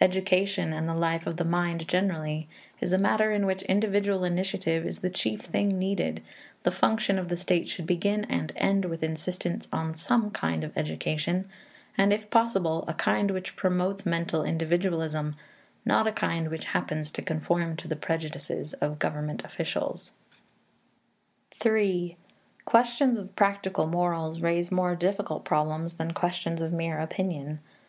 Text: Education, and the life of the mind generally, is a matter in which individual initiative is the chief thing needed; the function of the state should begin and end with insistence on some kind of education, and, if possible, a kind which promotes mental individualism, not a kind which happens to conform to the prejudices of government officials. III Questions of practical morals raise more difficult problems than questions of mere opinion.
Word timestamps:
Education, 0.00 0.72
and 0.72 0.88
the 0.88 0.92
life 0.96 1.24
of 1.24 1.36
the 1.36 1.44
mind 1.44 1.86
generally, 1.86 2.48
is 2.80 2.92
a 2.92 2.98
matter 2.98 3.30
in 3.30 3.46
which 3.46 3.62
individual 3.62 4.24
initiative 4.24 4.84
is 4.84 4.98
the 4.98 5.08
chief 5.08 5.42
thing 5.42 5.78
needed; 5.78 6.20
the 6.64 6.72
function 6.72 7.16
of 7.16 7.28
the 7.28 7.36
state 7.36 7.68
should 7.68 7.86
begin 7.86 8.24
and 8.24 8.52
end 8.56 8.86
with 8.86 9.04
insistence 9.04 9.68
on 9.72 9.94
some 9.94 10.32
kind 10.32 10.64
of 10.64 10.76
education, 10.76 11.48
and, 11.96 12.12
if 12.12 12.28
possible, 12.28 12.84
a 12.88 12.92
kind 12.94 13.30
which 13.30 13.54
promotes 13.54 14.04
mental 14.04 14.42
individualism, 14.42 15.36
not 15.84 16.08
a 16.08 16.12
kind 16.12 16.48
which 16.50 16.64
happens 16.64 17.12
to 17.12 17.22
conform 17.22 17.76
to 17.76 17.86
the 17.86 17.94
prejudices 17.94 18.72
of 18.80 18.98
government 18.98 19.44
officials. 19.44 20.10
III 21.64 22.16
Questions 22.64 23.16
of 23.16 23.36
practical 23.36 23.86
morals 23.86 24.40
raise 24.40 24.72
more 24.72 24.96
difficult 24.96 25.44
problems 25.44 25.94
than 25.94 26.10
questions 26.14 26.60
of 26.60 26.72
mere 26.72 26.98
opinion. 26.98 27.60